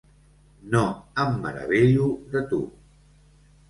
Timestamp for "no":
0.75-0.81